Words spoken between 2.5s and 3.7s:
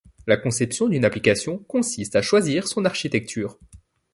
son architecture.